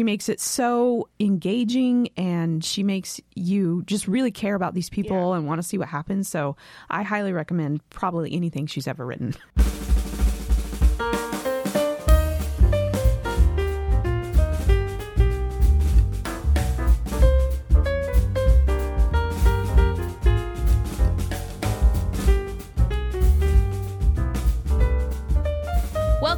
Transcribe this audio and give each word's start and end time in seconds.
she 0.00 0.04
makes 0.04 0.30
it 0.30 0.40
so 0.40 1.10
engaging 1.20 2.08
and 2.16 2.64
she 2.64 2.82
makes 2.82 3.20
you 3.34 3.82
just 3.84 4.08
really 4.08 4.30
care 4.30 4.54
about 4.54 4.72
these 4.72 4.88
people 4.88 5.34
and 5.34 5.46
want 5.46 5.60
to 5.60 5.62
see 5.62 5.76
what 5.76 5.88
happens. 5.88 6.26
So 6.26 6.56
I 6.88 7.02
highly 7.02 7.34
recommend 7.34 7.86
probably 7.90 8.32
anything 8.32 8.66
she's 8.66 8.88
ever 8.88 9.04
written. 9.04 9.34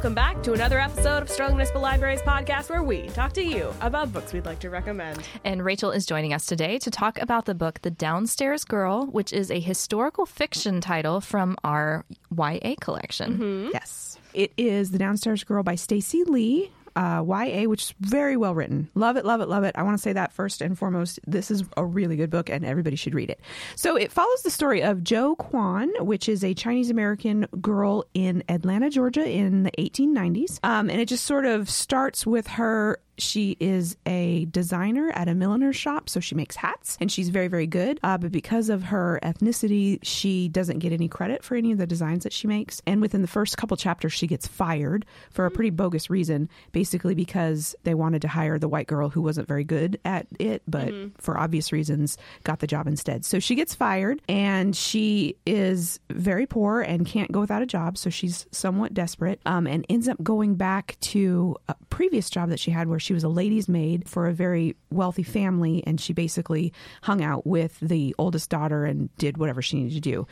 Welcome 0.03 0.15
back 0.15 0.43
to 0.43 0.51
another 0.51 0.81
episode 0.81 1.23
of 1.23 1.29
Sterling 1.29 1.55
Municipal 1.55 1.81
Libraries 1.81 2.21
podcast 2.23 2.69
where 2.69 2.83
we 2.83 3.07
talk 3.07 3.31
to 3.35 3.41
you 3.41 3.73
about 3.79 4.11
books 4.11 4.33
we'd 4.33 4.45
like 4.45 4.59
to 4.59 4.69
recommend. 4.69 5.23
And 5.45 5.63
Rachel 5.63 5.91
is 5.91 6.05
joining 6.05 6.33
us 6.33 6.45
today 6.45 6.77
to 6.79 6.91
talk 6.91 7.21
about 7.21 7.45
the 7.45 7.55
book 7.55 7.79
The 7.83 7.89
Downstairs 7.89 8.65
Girl, 8.65 9.05
which 9.05 9.31
is 9.31 9.49
a 9.49 9.61
historical 9.61 10.25
fiction 10.25 10.81
title 10.81 11.21
from 11.21 11.55
our 11.63 12.03
YA 12.37 12.75
collection. 12.81 13.37
Mm-hmm. 13.37 13.69
Yes. 13.71 14.17
It 14.33 14.51
is 14.57 14.91
The 14.91 14.97
Downstairs 14.97 15.45
Girl 15.45 15.63
by 15.63 15.75
Stacey 15.75 16.25
Lee. 16.25 16.69
Uh, 16.95 17.23
YA, 17.27 17.63
which 17.63 17.83
is 17.83 17.93
very 17.99 18.37
well 18.37 18.53
written. 18.53 18.89
Love 18.95 19.17
it, 19.17 19.25
love 19.25 19.41
it, 19.41 19.47
love 19.47 19.63
it. 19.63 19.75
I 19.75 19.83
want 19.83 19.97
to 19.97 20.01
say 20.01 20.13
that 20.13 20.31
first 20.31 20.61
and 20.61 20.77
foremost. 20.77 21.19
This 21.25 21.49
is 21.49 21.63
a 21.75 21.85
really 21.85 22.15
good 22.15 22.29
book, 22.29 22.49
and 22.49 22.63
everybody 22.65 22.95
should 22.95 23.13
read 23.13 23.29
it. 23.29 23.39
So 23.75 23.95
it 23.95 24.11
follows 24.11 24.43
the 24.43 24.51
story 24.51 24.83
of 24.83 25.03
Jo 25.03 25.35
Kuan, 25.35 25.91
which 25.99 26.29
is 26.29 26.43
a 26.43 26.53
Chinese 26.53 26.89
American 26.89 27.47
girl 27.61 28.05
in 28.13 28.43
Atlanta, 28.49 28.89
Georgia, 28.89 29.27
in 29.27 29.63
the 29.63 29.71
1890s. 29.79 30.59
Um, 30.63 30.89
and 30.89 31.01
it 31.01 31.07
just 31.07 31.25
sort 31.25 31.45
of 31.45 31.69
starts 31.69 32.25
with 32.25 32.47
her 32.47 32.99
she 33.17 33.57
is 33.59 33.95
a 34.05 34.45
designer 34.45 35.11
at 35.13 35.27
a 35.27 35.35
milliner's 35.35 35.75
shop, 35.75 36.09
so 36.09 36.19
she 36.19 36.35
makes 36.35 36.55
hats 36.55 36.97
and 36.99 37.11
she's 37.11 37.29
very, 37.29 37.47
very 37.47 37.67
good. 37.67 37.99
Uh, 38.03 38.17
but 38.17 38.31
because 38.31 38.69
of 38.69 38.83
her 38.83 39.19
ethnicity, 39.23 39.99
she 40.01 40.47
doesn't 40.49 40.79
get 40.79 40.91
any 40.91 41.07
credit 41.07 41.43
for 41.43 41.55
any 41.55 41.71
of 41.71 41.77
the 41.77 41.87
designs 41.87 42.23
that 42.23 42.33
she 42.33 42.47
makes. 42.47 42.81
And 42.87 43.01
within 43.01 43.21
the 43.21 43.27
first 43.27 43.57
couple 43.57 43.77
chapters, 43.77 44.13
she 44.13 44.27
gets 44.27 44.47
fired 44.47 45.05
for 45.29 45.45
a 45.45 45.51
pretty 45.51 45.69
bogus 45.69 46.09
reason, 46.09 46.49
basically 46.71 47.15
because 47.15 47.75
they 47.83 47.93
wanted 47.93 48.21
to 48.23 48.27
hire 48.27 48.57
the 48.57 48.67
white 48.67 48.87
girl 48.87 49.09
who 49.09 49.21
wasn't 49.21 49.47
very 49.47 49.63
good 49.63 49.99
at 50.05 50.27
it, 50.39 50.63
but 50.67 50.91
for 51.17 51.37
obvious 51.37 51.71
reasons, 51.71 52.17
got 52.43 52.59
the 52.59 52.67
job 52.67 52.87
instead. 52.87 53.25
So 53.25 53.39
she 53.39 53.55
gets 53.55 53.75
fired 53.75 54.21
and 54.27 54.75
she 54.75 55.35
is 55.45 55.99
very 56.09 56.45
poor 56.45 56.81
and 56.81 57.05
can't 57.05 57.31
go 57.31 57.39
without 57.39 57.61
a 57.61 57.65
job. 57.65 57.97
So 57.97 58.09
she's 58.09 58.47
somewhat 58.51 58.93
desperate 58.93 59.39
um, 59.45 59.67
and 59.67 59.85
ends 59.89 60.07
up 60.07 60.21
going 60.23 60.55
back 60.55 60.97
to 61.01 61.55
a 61.67 61.75
previous 61.89 62.29
job 62.29 62.49
that 62.49 62.59
she 62.59 62.71
had 62.71 62.87
where 62.87 62.99
she 63.03 63.13
was 63.13 63.23
a 63.23 63.29
lady's 63.29 63.67
maid 63.67 64.07
for 64.07 64.27
a 64.27 64.33
very 64.33 64.75
wealthy 64.89 65.23
family. 65.23 65.83
And 65.85 65.99
she 65.99 66.13
basically 66.13 66.73
hung 67.01 67.23
out 67.23 67.45
with 67.45 67.79
the 67.81 68.15
oldest 68.17 68.49
daughter 68.49 68.85
and 68.85 69.15
did 69.17 69.37
whatever 69.37 69.61
she 69.61 69.77
needed 69.77 69.95
to 69.95 69.99
do. 70.01 70.27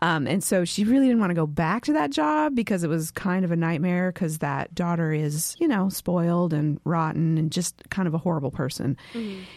Um, 0.00 0.26
and 0.26 0.42
so 0.42 0.64
she 0.64 0.84
really 0.84 1.06
didn't 1.06 1.20
want 1.20 1.30
to 1.30 1.34
go 1.34 1.46
back 1.46 1.84
to 1.84 1.92
that 1.94 2.10
job 2.10 2.54
because 2.54 2.84
it 2.84 2.88
was 2.88 3.10
kind 3.10 3.44
of 3.44 3.50
a 3.50 3.56
nightmare 3.56 4.12
because 4.12 4.38
that 4.38 4.74
daughter 4.74 5.12
is, 5.12 5.56
you 5.58 5.66
know, 5.68 5.88
spoiled 5.88 6.52
and 6.52 6.80
rotten 6.84 7.38
and 7.38 7.50
just 7.50 7.82
kind 7.90 8.06
of 8.06 8.14
a 8.14 8.18
horrible 8.18 8.50
person. 8.50 8.96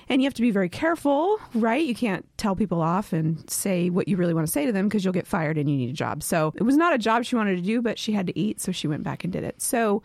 And 0.10 0.22
you 0.22 0.26
have 0.26 0.34
to 0.36 0.42
be 0.42 0.52
very 0.52 0.70
careful, 0.70 1.40
right? 1.54 1.86
You 1.86 1.96
can't 1.96 2.26
tell 2.38 2.56
people 2.56 2.82
off 2.82 3.14
and 3.14 3.48
say 3.50 3.90
what 3.90 4.08
you 4.08 4.18
really 4.18 4.34
want 4.34 4.48
to 4.48 4.52
say 4.52 4.66
to 4.66 4.72
them 4.72 4.88
because 4.88 5.04
you'll 5.04 5.14
get 5.14 5.28
fired 5.28 5.58
and 5.58 5.70
you 5.70 5.78
need 5.78 5.90
a 5.90 5.94
job. 5.94 6.24
So 6.24 6.54
it 6.56 6.64
was 6.64 6.78
not 6.78 6.94
a 6.94 6.98
job 6.98 7.24
she 7.26 7.36
wanted 7.36 7.56
to 7.58 7.62
do, 7.62 7.82
but 7.82 8.00
she 8.00 8.14
had 8.14 8.28
to 8.28 8.40
eat. 8.40 8.60
So 8.60 8.72
she 8.72 8.88
went 8.88 9.04
back 9.04 9.24
and 9.24 9.32
did 9.32 9.44
it. 9.44 9.62
So 9.62 10.02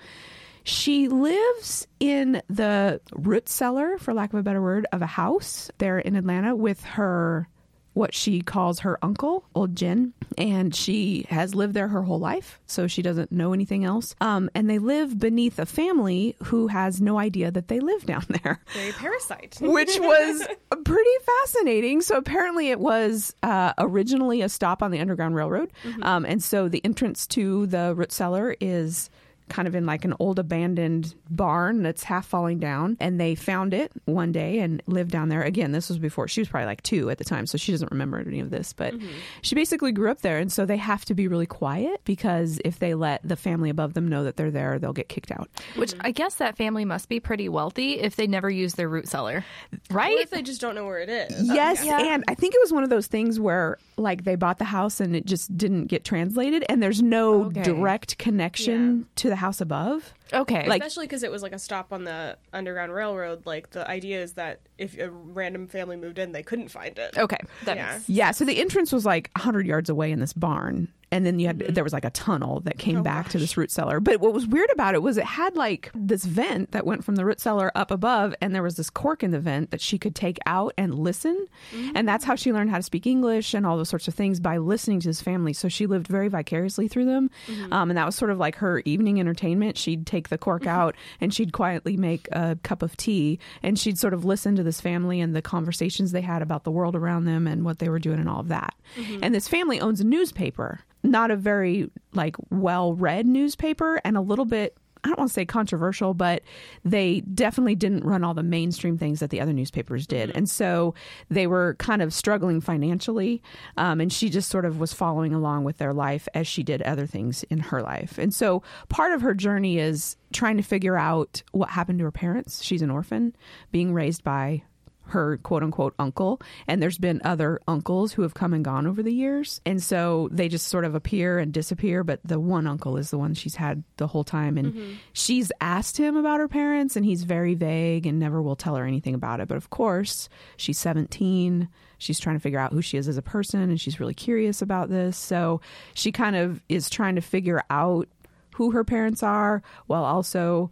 she 0.65 1.09
lives 1.09 1.87
in 1.99 2.43
the 2.49 3.01
root 3.13 3.49
cellar, 3.49 3.99
for 3.99 4.15
lack 4.15 4.33
of 4.33 4.39
a 4.39 4.43
better 4.43 4.63
word, 4.63 4.87
of 4.93 5.03
a 5.03 5.07
house 5.07 5.71
there 5.79 5.99
in 5.99 6.17
Atlanta 6.17 6.55
with 6.57 6.85
her 6.85 7.49
what 7.93 8.15
she 8.15 8.41
calls 8.41 8.81
her 8.81 8.99
uncle, 9.05 9.45
old 9.55 9.75
Gin, 9.75 10.13
and 10.39 10.75
she 10.75 11.27
has 11.29 11.55
lived 11.55 11.75
there 11.75 11.89
her 11.89 12.03
whole 12.03 12.21
life, 12.21 12.61
so 12.67 12.87
she 12.87 13.03
doesn't 13.03 13.33
know 13.33 13.53
anything 13.53 13.85
else. 13.85 14.15
Um, 14.21 14.49
and 14.55 14.71
they 14.71 14.79
live 14.79 15.19
beneath 15.19 15.59
a 15.59 15.67
family 15.67 16.37
who 16.45 16.69
has 16.69 17.01
no 17.01 17.19
idea 17.19 17.51
that 17.51 17.69
they 17.69 17.81
live 17.81 18.07
down 18.07 18.25
there 18.43 18.61
Very 18.73 18.93
parasite. 18.93 19.59
which 19.61 19.99
was 19.99 20.47
pretty 20.85 21.11
fascinating. 21.43 22.01
So 22.01 22.17
apparently, 22.17 22.71
it 22.71 22.79
was 22.79 23.35
uh, 23.43 23.73
originally 23.79 24.41
a 24.43 24.49
stop 24.49 24.83
on 24.83 24.93
the 24.93 25.01
Underground 25.01 25.35
Railroad, 25.35 25.73
um, 26.03 26.25
and 26.25 26.43
so 26.43 26.69
the 26.69 26.85
entrance 26.85 27.27
to 27.29 27.67
the 27.67 27.93
root 27.97 28.13
cellar 28.13 28.55
is 28.61 29.11
kind 29.51 29.69
of 29.69 29.75
in 29.75 29.85
like 29.85 30.05
an 30.05 30.15
old 30.19 30.39
abandoned 30.39 31.15
barn 31.29 31.83
that's 31.83 32.03
half 32.05 32.27
falling 32.27 32.59
down 32.59 32.97
and 33.01 33.21
they 33.21 33.35
found 33.35 33.75
it 33.75 33.93
one 34.07 34.33
day 34.33 34.61
and 34.61 34.83
lived 34.87 35.11
down 35.11 35.29
there 35.29 35.43
again 35.43 35.73
this 35.73 35.89
was 35.89 35.99
before 35.99 36.27
she 36.29 36.41
was 36.41 36.49
probably 36.49 36.67
like 36.67 36.83
two 36.83 37.11
at 37.11 37.19
the 37.19 37.25
time 37.25 37.47
so 37.47 37.59
she 37.59 37.73
doesn't 37.73 37.91
remember 37.91 38.19
any 38.19 38.41
of 38.41 38.51
this 38.51 38.73
but 38.73 38.95
mm-hmm. 38.95 39.09
she 39.43 39.55
basically 39.55 39.93
grew 39.93 40.11
up 40.11 40.23
there 40.23 40.39
and 40.39 40.51
so 40.51 40.65
they 40.65 40.77
have 40.77 41.05
to 41.05 41.15
be 41.15 41.29
really 41.29 41.47
quiet 41.47 42.01
because 42.05 42.61
if 42.65 42.79
they 42.79 42.95
let 42.95 43.21
the 43.27 43.37
family 43.37 43.69
above 43.71 43.95
them 43.95 44.09
know 44.09 44.25
that 44.25 44.37
they're 44.37 44.51
there 44.51 44.79
they'll 44.79 44.93
get 44.93 45.09
kicked 45.09 45.31
out 45.31 45.49
Which 45.77 45.91
mm-hmm. 45.93 46.07
I 46.07 46.11
guess 46.13 46.37
that 46.37 46.57
family 46.57 46.85
must 46.85 47.09
be 47.09 47.21
pretty 47.21 47.49
wealthy 47.49 47.99
if 47.99 48.17
they 48.17 48.27
never 48.27 48.49
use 48.49 48.75
their 48.75 48.89
root 48.89 49.09
cellar. 49.09 49.45
right 49.91 50.13
What 50.15 50.23
if 50.23 50.31
they 50.31 50.43
just 50.43 50.61
don't 50.61 50.75
know 50.75 50.85
where 50.87 51.01
it 51.01 51.09
is? 51.09 51.43
Yes, 51.43 51.85
and 51.85 52.25
I 52.29 52.35
think 52.35 52.55
it 52.55 52.61
was 52.63 52.73
one 52.73 52.85
of 52.85 52.91
those 52.91 53.07
things 53.09 53.39
where 53.41 53.79
like 53.97 54.25
they 54.25 54.37
bought 54.37 54.59
the 54.59 54.65
house 54.65 55.01
and 55.01 55.15
it 55.17 55.27
just 55.27 55.57
didn't 55.57 55.87
get 55.87 56.05
translated 56.05 56.65
and 56.69 56.83
there's 56.83 57.03
no 57.03 57.45
Okay. 57.47 57.63
direct 57.63 58.19
connection 58.19 58.99
Yeah. 58.99 59.05
to 59.17 59.29
the 59.29 59.37
house 59.41 59.61
above. 59.61 60.15
Okay. 60.33 60.67
Like- 60.69 60.83
Especially 60.83 61.07
because 61.07 61.23
it 61.23 61.31
was 61.31 61.43
like 61.43 61.53
a 61.53 61.59
stop 61.59 61.93
on 61.93 62.05
the 62.05 62.37
Underground 62.53 62.93
Railroad. 62.93 63.45
Like 63.47 63.71
the 63.71 63.89
idea 63.89 64.23
is 64.23 64.35
that 64.35 64.61
if 64.79 64.97
a 64.99 65.11
random 65.11 65.67
family 65.67 65.97
moved 65.97 66.19
in, 66.19 66.33
they 66.33 66.43
couldn't 66.43 66.69
find 66.69 66.97
it. 66.99 67.17
okay. 67.19 67.39
That 67.65 67.77
Yeah. 67.77 67.93
makes- 67.95 68.09
Yeah, 68.09 68.31
so 68.31 68.45
the 68.45 68.61
entrance 68.61 68.93
was 68.93 69.05
like 69.05 69.31
100 69.37 69.67
yards 69.67 69.91
away 69.91 70.13
in 70.13 70.21
this 70.21 70.33
barn 70.33 70.89
and 71.13 71.27
then 71.27 71.39
you 71.39 71.47
had 71.47 71.59
mm-hmm. 71.59 71.73
there 71.73 71.85
was 71.85 71.93
like 71.93 72.05
a 72.05 72.11
tunnel 72.11 72.61
that 72.61 72.79
came 72.79 72.99
oh, 72.99 73.03
back 73.03 73.29
to 73.31 73.39
this 73.39 73.57
root 73.57 73.71
cellar. 73.71 74.01
But 74.01 74.21
what 74.21 74.33
was 74.33 74.47
weird 74.47 74.71
about 74.73 74.95
it 74.95 75.03
was 75.03 75.17
it 75.17 75.25
had 75.25 75.57
like 75.57 75.91
this 75.95 76.25
vent 76.25 76.73
that 76.73 76.87
went 76.87 77.05
from 77.05 77.17
the 77.17 77.25
root 77.25 77.41
cellar 77.41 77.73
up 77.75 77.91
above 77.91 78.35
and 78.41 78.55
there 78.55 78.63
was 78.63 78.77
this 78.77 78.91
cork 78.91 79.23
in 79.23 79.31
the 79.31 79.41
vent 79.41 79.71
that 79.71 79.81
she 79.81 79.99
could 79.99 80.15
take 80.15 80.39
out 80.47 80.73
and 80.79 80.95
listen. 80.95 81.47
Mm-hmm. 81.73 81.97
And 81.97 82.09
that's 82.09 82.25
how 82.25 82.37
she 82.37 82.53
learned 82.53 82.71
how 82.71 82.77
to 82.77 82.83
speak 82.83 83.07
English 83.07 83.55
and 83.55 83.67
all 83.67 83.77
those 83.77 83.89
sorts 83.89 84.09
of 84.09 84.15
things 84.15 84.41
by 84.41 84.59
listening 84.59 85.01
to 85.01 85.09
this 85.09 85.21
family. 85.21 85.53
So 85.53 85.69
she 85.69 85.87
lived 85.87 86.07
very 86.07 86.29
vicariously 86.29 86.89
through 86.89 87.07
them. 87.07 87.31
Mm-hmm. 87.47 87.73
Um, 87.73 87.91
and 87.91 87.99
that 87.99 88.07
was 88.07 88.15
sort 88.15 88.31
of 88.31 88.39
like 88.39 88.57
her 88.57 88.83
evening 88.85 89.19
entertainment. 89.19 89.77
She'd 89.77 90.07
take 90.07 90.29
the 90.29 90.39
cork 90.39 90.67
out 90.67 90.95
and 91.21 91.35
she'd 91.35 91.53
quietly 91.53 91.97
make 91.97 92.29
a 92.33 92.57
cup 92.63 92.83
of 92.83 92.97
tea 92.97 93.39
and 93.63 93.79
she'd 93.79 93.99
sort 93.99 94.15
of 94.15 94.25
listen 94.25 94.55
to 94.57 94.63
this 94.63 94.81
family 94.81 95.21
and 95.21 95.35
the 95.35 95.43
conversations 95.43 96.13
they 96.13 96.21
had 96.21 96.43
about 96.43 96.65
the 96.65 96.71
world 96.71 96.95
around 96.95 97.25
them 97.25 97.47
and 97.47 97.65
what 97.65 97.79
they 97.79 97.89
were 97.89 97.99
doing 97.99 98.21
and 98.21 98.29
all 98.29 98.41
of 98.41 98.49
that. 98.49 98.75
And 99.23 99.35
this 99.35 99.49
family 99.49 99.81
owns 99.81 100.01
a 100.01 100.05
newspaper, 100.05 100.81
not 101.03 101.31
a 101.31 101.37
very 101.37 101.91
like 102.13 102.37
well 102.51 102.95
read 102.95 103.27
newspaper 103.27 104.01
and 104.05 104.17
a 104.17 104.21
little 104.21 104.45
bit 104.45 104.77
I 105.03 105.09
don't 105.09 105.19
want 105.19 105.31
to 105.31 105.35
say 105.35 105.47
controversial, 105.47 106.13
but 106.13 106.43
they 106.85 107.21
definitely 107.21 107.75
didn't 107.75 108.05
run 108.05 108.23
all 108.23 108.35
the 108.35 108.43
mainstream 108.43 108.99
things 108.99 109.21
that 109.21 109.31
the 109.31 109.41
other 109.41 109.53
newspapers 109.53 110.07
did. 110.07 110.31
And 110.37 110.49
so 110.49 110.95
they 111.31 111.47
were 111.47 111.75
kind 111.79 112.03
of 112.03 112.13
struggling 112.13 112.61
financially. 112.61 113.43
Um, 113.77 114.01
and 114.01 114.13
she 114.13 114.29
just 114.29 114.51
sort 114.51 114.65
of 114.65 114.79
was 114.79 114.93
following 114.93 115.33
along 115.33 115.65
with 115.65 115.79
their 115.79 115.95
life 115.95 116.29
as 116.35 116.47
she 116.47 116.63
did 116.63 116.83
other 116.83 117.07
things 117.07 117.45
in 117.45 117.61
her 117.61 117.83
life. 117.83 118.19
And 118.19 118.35
so 118.35 118.63
part 118.89 119.13
of 119.13 119.23
her 119.23 119.35
journey 119.35 119.79
is 119.79 120.17
trying 120.33 120.59
to 120.59 120.63
figure 120.63 120.97
out 120.97 121.43
what 121.53 121.71
happened 121.71 122.01
to 122.01 122.05
her 122.05 122.13
parents. 122.13 122.63
She's 122.63 122.83
an 122.83 122.91
orphan, 122.91 123.35
being 123.73 123.95
raised 123.95 124.23
by 124.23 124.65
her 125.11 125.39
quote 125.39 125.63
unquote 125.63 125.95
uncle. 125.99 126.41
And 126.67 126.83
there's 126.83 126.99
been 126.99 127.21
other 127.25 127.61
uncles 127.69 128.13
who 128.13 128.23
have 128.23 128.35
come 128.35 128.53
and 128.53 128.65
gone 128.65 128.87
over 128.87 129.03
the 129.03 129.13
years. 129.13 129.61
And 129.65 129.83
so 129.83 130.29
they 130.33 130.49
just 130.49 130.69
sort 130.69 130.85
of 130.85 130.95
appear 130.95 131.39
and 131.39 131.53
disappear. 131.53 132.03
But 132.05 132.21
the 132.25 132.41
one 132.41 132.67
uncle 132.67 132.97
is 132.97 133.11
the 133.11 133.19
one 133.19 133.35
she's 133.35 133.57
had 133.57 133.85
the 133.97 134.07
whole 134.07 134.25
time. 134.25 134.57
And 134.59 134.73
mm-hmm. 134.75 134.93
she's 135.13 135.53
asked 135.61 135.97
him 135.97 136.17
about 136.17 136.41
her 136.41 136.49
parents, 136.49 136.97
and 136.97 137.05
he's 137.05 137.25
very 137.25 137.55
vague 137.55 138.07
and 138.07 138.19
never 138.19 138.41
will 138.43 138.57
tell 138.57 138.77
her 138.77 138.87
anything 138.87 139.15
about 139.15 139.41
it. 139.41 139.49
But 139.49 139.57
of 139.57 139.71
course, 139.71 140.29
she's 140.57 140.79
17. 140.79 141.69
She's 141.99 142.19
trying 142.19 142.37
to 142.37 142.41
figure 142.41 142.59
out 142.59 142.73
who 142.73 142.83
she 142.83 142.97
is 142.97 143.09
as 143.09 143.19
a 143.19 143.23
person, 143.23 143.61
and 143.61 143.81
she's 143.81 144.01
really 144.01 144.15
curious 144.15 144.63
about 144.63 144.89
this. 144.89 145.17
So 145.17 145.61
she 145.95 146.13
kind 146.13 146.35
of 146.35 146.63
is 146.69 146.89
trying 146.89 147.17
to 147.17 147.21
figure 147.21 147.63
out 147.69 148.09
who 148.55 148.71
her 148.71 148.85
parents 148.85 149.23
are 149.23 149.63
while 149.87 150.05
also 150.05 150.71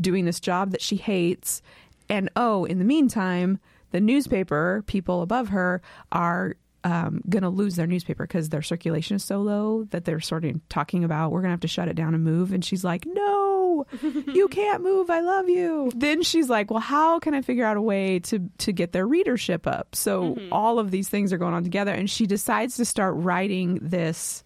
doing 0.00 0.24
this 0.24 0.40
job 0.40 0.70
that 0.70 0.82
she 0.82 0.96
hates. 0.96 1.62
And 2.08 2.30
oh, 2.36 2.64
in 2.64 2.78
the 2.78 2.84
meantime, 2.84 3.58
the 3.90 4.00
newspaper 4.00 4.82
people 4.86 5.22
above 5.22 5.48
her 5.48 5.82
are 6.12 6.56
um, 6.84 7.22
going 7.28 7.42
to 7.42 7.48
lose 7.48 7.76
their 7.76 7.86
newspaper 7.86 8.24
because 8.24 8.48
their 8.48 8.62
circulation 8.62 9.16
is 9.16 9.24
so 9.24 9.40
low 9.40 9.84
that 9.90 10.04
they're 10.04 10.20
sort 10.20 10.44
of 10.44 10.60
talking 10.68 11.04
about 11.04 11.32
we're 11.32 11.40
going 11.40 11.48
to 11.48 11.54
have 11.54 11.60
to 11.60 11.68
shut 11.68 11.88
it 11.88 11.94
down 11.94 12.14
and 12.14 12.22
move. 12.22 12.52
And 12.52 12.64
she's 12.64 12.84
like, 12.84 13.04
no, 13.06 13.86
you 14.02 14.48
can't 14.48 14.82
move. 14.82 15.10
I 15.10 15.20
love 15.20 15.48
you. 15.48 15.90
Then 15.94 16.22
she's 16.22 16.48
like, 16.48 16.70
well, 16.70 16.80
how 16.80 17.18
can 17.18 17.34
I 17.34 17.42
figure 17.42 17.64
out 17.64 17.76
a 17.76 17.82
way 17.82 18.20
to 18.20 18.48
to 18.58 18.72
get 18.72 18.92
their 18.92 19.06
readership 19.06 19.66
up? 19.66 19.94
So 19.94 20.38
all 20.52 20.78
of 20.78 20.90
these 20.90 21.08
things 21.08 21.32
are 21.32 21.38
going 21.38 21.54
on 21.54 21.64
together, 21.64 21.92
and 21.92 22.08
she 22.08 22.26
decides 22.26 22.76
to 22.76 22.84
start 22.84 23.14
writing 23.16 23.78
this 23.82 24.44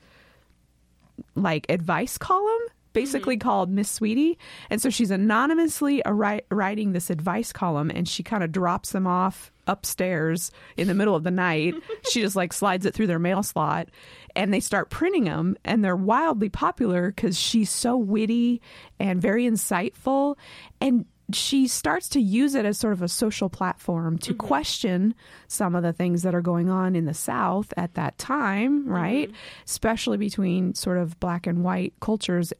like 1.34 1.66
advice 1.68 2.18
column 2.18 2.60
basically 2.92 3.36
mm-hmm. 3.36 3.48
called 3.48 3.70
Miss 3.70 3.90
Sweetie. 3.90 4.38
And 4.70 4.80
so 4.80 4.90
she's 4.90 5.10
anonymously 5.10 6.02
writing 6.06 6.92
this 6.92 7.10
advice 7.10 7.52
column 7.52 7.90
and 7.94 8.08
she 8.08 8.22
kind 8.22 8.42
of 8.42 8.52
drops 8.52 8.92
them 8.92 9.06
off 9.06 9.52
upstairs 9.66 10.50
in 10.76 10.88
the 10.88 10.94
middle 10.94 11.14
of 11.14 11.22
the 11.22 11.30
night. 11.30 11.74
she 12.10 12.20
just 12.20 12.36
like 12.36 12.52
slides 12.52 12.86
it 12.86 12.94
through 12.94 13.06
their 13.06 13.18
mail 13.18 13.42
slot 13.42 13.88
and 14.34 14.52
they 14.52 14.60
start 14.60 14.90
printing 14.90 15.24
them 15.24 15.56
and 15.64 15.84
they're 15.84 15.96
wildly 15.96 16.48
popular 16.48 17.10
because 17.10 17.38
she's 17.38 17.70
so 17.70 17.96
witty 17.96 18.60
and 18.98 19.20
very 19.20 19.44
insightful. 19.44 20.36
And 20.80 21.06
she 21.34 21.68
starts 21.68 22.08
to 22.10 22.20
use 22.20 22.54
it 22.54 22.64
as 22.64 22.78
sort 22.78 22.92
of 22.92 23.02
a 23.02 23.08
social 23.08 23.48
platform 23.48 24.18
to 24.18 24.32
mm-hmm. 24.32 24.46
question 24.46 25.14
some 25.48 25.74
of 25.74 25.82
the 25.82 25.92
things 25.92 26.22
that 26.22 26.34
are 26.34 26.42
going 26.42 26.68
on 26.68 26.94
in 26.96 27.04
the 27.04 27.14
South 27.14 27.72
at 27.76 27.94
that 27.94 28.18
time, 28.18 28.86
right? 28.86 29.28
Mm-hmm. 29.28 29.64
Especially 29.64 30.18
between 30.18 30.74
sort 30.74 30.98
of 30.98 31.18
black 31.20 31.46
and 31.46 31.64
white 31.64 31.94
cultures 32.00 32.52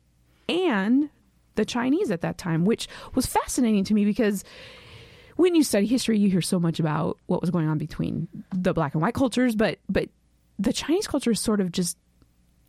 and 0.52 1.10
the 1.54 1.64
Chinese 1.64 2.10
at 2.10 2.22
that 2.22 2.38
time, 2.38 2.64
which 2.64 2.88
was 3.14 3.26
fascinating 3.26 3.84
to 3.84 3.94
me 3.94 4.04
because 4.04 4.44
when 5.36 5.54
you 5.54 5.62
study 5.62 5.86
history, 5.86 6.18
you 6.18 6.30
hear 6.30 6.40
so 6.42 6.58
much 6.60 6.78
about 6.80 7.18
what 7.26 7.40
was 7.40 7.50
going 7.50 7.68
on 7.68 7.78
between 7.78 8.28
the 8.54 8.72
black 8.72 8.94
and 8.94 9.02
white 9.02 9.14
cultures, 9.14 9.56
but 9.56 9.78
but 9.88 10.08
the 10.58 10.72
Chinese 10.72 11.06
culture 11.06 11.30
is 11.30 11.40
sort 11.40 11.60
of 11.60 11.72
just 11.72 11.96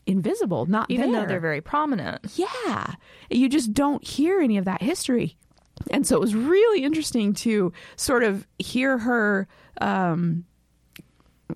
invisible, 0.06 0.65
not 0.65 0.89
Even 0.89 1.12
there. 1.12 1.21
though 1.21 1.27
they're 1.27 1.39
very 1.39 1.62
prominent. 1.62 2.19
Yeah. 2.35 2.95
You 3.30 3.47
just 3.50 3.74
don't 3.74 4.06
hear 4.06 4.39
any 4.41 4.57
of 4.57 4.65
that 4.65 4.81
history. 4.81 5.38
And 5.91 6.06
so 6.06 6.15
it 6.15 6.19
was 6.19 6.36
really 6.36 6.83
interesting 6.83 7.33
to 7.33 7.71
sort 7.95 8.24
of 8.24 8.45
hear 8.59 8.97
her 8.97 9.47
um, 9.81 10.45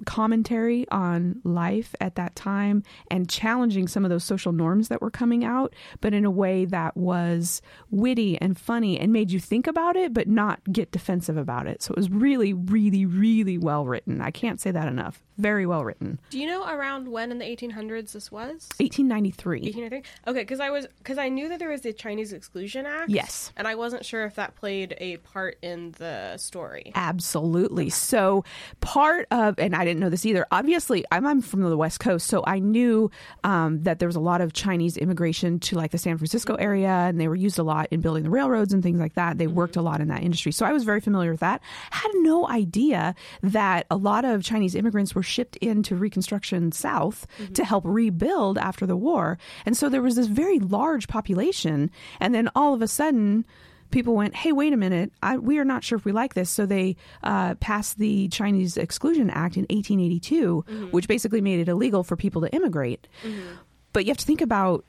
commentary 0.05 0.87
on 0.89 1.41
life 1.43 1.95
at 1.99 2.15
that 2.15 2.35
time 2.35 2.83
and 3.09 3.29
challenging 3.29 3.87
some 3.87 4.03
of 4.03 4.09
those 4.09 4.23
social 4.23 4.51
norms 4.51 4.89
that 4.89 5.01
were 5.01 5.11
coming 5.11 5.43
out, 5.43 5.73
but 6.01 6.13
in 6.13 6.25
a 6.25 6.31
way 6.31 6.65
that 6.65 6.95
was 6.95 7.61
witty 7.89 8.39
and 8.41 8.57
funny 8.57 8.99
and 8.99 9.11
made 9.11 9.31
you 9.31 9.39
think 9.39 9.67
about 9.67 9.95
it, 9.95 10.13
but 10.13 10.27
not 10.27 10.59
get 10.71 10.91
defensive 10.91 11.37
about 11.37 11.67
it. 11.67 11.81
So 11.81 11.91
it 11.91 11.97
was 11.97 12.09
really, 12.09 12.53
really, 12.53 13.05
really 13.05 13.57
well 13.57 13.85
written. 13.85 14.21
I 14.21 14.31
can't 14.31 14.59
say 14.61 14.71
that 14.71 14.87
enough. 14.87 15.23
Very 15.37 15.65
well 15.65 15.83
written. 15.85 16.19
Do 16.29 16.39
you 16.39 16.47
know 16.47 16.65
around 16.67 17.07
when 17.07 17.31
in 17.31 17.37
the 17.37 17.45
1800s 17.45 18.11
this 18.13 18.31
was? 18.31 18.67
1893. 18.79 19.61
1893. 19.61 20.03
Okay, 20.27 20.41
because 20.41 20.59
I 20.59 20.69
was 20.69 20.87
because 20.97 21.17
I 21.17 21.29
knew 21.29 21.49
that 21.49 21.59
there 21.59 21.69
was 21.69 21.81
the 21.81 21.93
Chinese 21.93 22.33
Exclusion 22.33 22.85
Act. 22.85 23.09
Yes. 23.09 23.51
and 23.55 23.67
I 23.67 23.75
wasn't 23.75 24.05
sure 24.05 24.25
if 24.25 24.35
that 24.35 24.55
played 24.55 24.95
a 24.99 25.17
part 25.17 25.57
in 25.61 25.91
the 25.99 26.37
story. 26.37 26.91
Absolutely. 26.95 27.89
So, 27.89 28.43
part 28.81 29.27
of, 29.31 29.59
and 29.59 29.75
I 29.75 29.85
didn't 29.85 29.99
know 29.99 30.09
this 30.09 30.25
either. 30.25 30.45
Obviously, 30.51 31.05
I'm, 31.11 31.25
I'm 31.25 31.41
from 31.41 31.61
the 31.61 31.77
West 31.77 31.99
Coast, 31.99 32.27
so 32.27 32.43
I 32.47 32.59
knew 32.59 33.11
um, 33.43 33.83
that 33.83 33.99
there 33.99 34.07
was 34.07 34.15
a 34.15 34.21
lot 34.21 34.41
of 34.41 34.53
Chinese 34.53 34.97
immigration 34.97 35.59
to 35.61 35.75
like 35.75 35.91
the 35.91 35.97
San 35.97 36.17
Francisco 36.17 36.55
area, 36.55 36.89
and 36.89 37.19
they 37.19 37.27
were 37.27 37.35
used 37.35 37.59
a 37.59 37.63
lot 37.63 37.87
in 37.91 38.01
building 38.01 38.23
the 38.23 38.29
railroads 38.29 38.73
and 38.73 38.81
things 38.81 38.99
like 38.99 39.13
that. 39.13 39.37
They 39.37 39.47
worked 39.47 39.75
a 39.75 39.81
lot 39.81 40.01
in 40.01 40.07
that 40.07 40.23
industry. 40.23 40.51
So, 40.51 40.65
I 40.65 40.73
was 40.73 40.83
very 40.83 41.01
familiar 41.01 41.31
with 41.31 41.41
that. 41.41 41.61
Had 41.91 42.11
no 42.15 42.47
idea 42.47 43.13
that 43.43 43.85
a 43.91 43.95
lot 43.97 44.25
of 44.25 44.43
Chinese 44.43 44.75
immigrants 44.75 45.13
were 45.13 45.23
shipped 45.27 45.55
into 45.57 45.95
Reconstruction 45.95 46.71
South 46.71 47.27
mm-hmm. 47.37 47.53
to 47.53 47.65
help 47.65 47.83
rebuild 47.85 48.57
after 48.57 48.85
the 48.85 48.97
war. 48.97 49.37
And 49.65 49.75
so, 49.75 49.89
there 49.89 50.01
was 50.01 50.15
this 50.15 50.27
very 50.27 50.59
large 50.59 51.07
population, 51.07 51.91
and 52.19 52.33
then 52.33 52.49
all 52.55 52.73
of 52.73 52.81
a 52.81 52.87
sudden, 52.87 53.45
people 53.91 54.15
went, 54.15 54.35
"Hey, 54.35 54.51
wait 54.51 54.73
a 54.73 54.77
minute, 54.77 55.11
I, 55.21 55.37
we 55.37 55.59
are 55.59 55.65
not 55.65 55.83
sure 55.83 55.97
if 55.97 56.05
we 56.05 56.11
like 56.11 56.33
this." 56.33 56.49
So 56.49 56.65
they 56.65 56.95
uh, 57.23 57.55
passed 57.55 57.97
the 57.97 58.27
Chinese 58.29 58.77
Exclusion 58.77 59.29
Act 59.29 59.57
in 59.57 59.63
1882, 59.63 60.65
mm-hmm. 60.67 60.85
which 60.87 61.07
basically 61.07 61.41
made 61.41 61.59
it 61.59 61.67
illegal 61.67 62.03
for 62.03 62.15
people 62.15 62.41
to 62.41 62.53
immigrate. 62.53 63.07
Mm-hmm. 63.23 63.55
But 63.93 64.05
you 64.05 64.11
have 64.11 64.17
to 64.17 64.25
think 64.25 64.41
about 64.41 64.85